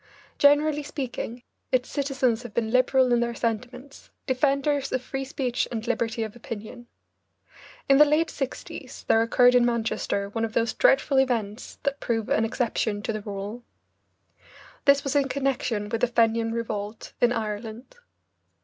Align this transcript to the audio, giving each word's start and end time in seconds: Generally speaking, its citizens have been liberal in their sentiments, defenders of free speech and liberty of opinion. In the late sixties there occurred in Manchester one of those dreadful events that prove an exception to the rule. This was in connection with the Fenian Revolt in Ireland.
Generally 0.39 0.81
speaking, 0.81 1.43
its 1.71 1.87
citizens 1.87 2.41
have 2.41 2.55
been 2.55 2.71
liberal 2.71 3.13
in 3.13 3.19
their 3.19 3.35
sentiments, 3.35 4.09
defenders 4.25 4.91
of 4.91 4.99
free 5.03 5.23
speech 5.23 5.67
and 5.71 5.85
liberty 5.85 6.23
of 6.23 6.35
opinion. 6.35 6.87
In 7.87 7.99
the 7.99 8.05
late 8.05 8.31
sixties 8.31 9.05
there 9.07 9.21
occurred 9.21 9.53
in 9.53 9.63
Manchester 9.63 10.29
one 10.29 10.43
of 10.43 10.53
those 10.53 10.73
dreadful 10.73 11.19
events 11.19 11.77
that 11.83 11.99
prove 11.99 12.29
an 12.29 12.45
exception 12.45 13.03
to 13.03 13.13
the 13.13 13.21
rule. 13.21 13.63
This 14.85 15.03
was 15.03 15.15
in 15.15 15.27
connection 15.29 15.87
with 15.87 16.01
the 16.01 16.07
Fenian 16.07 16.51
Revolt 16.51 17.13
in 17.21 17.31
Ireland. 17.31 17.95